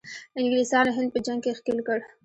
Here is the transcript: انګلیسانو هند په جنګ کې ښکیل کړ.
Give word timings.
انګلیسانو 0.39 0.95
هند 0.97 1.09
په 1.13 1.19
جنګ 1.25 1.39
کې 1.43 1.57
ښکیل 1.57 1.79
کړ. 1.87 1.99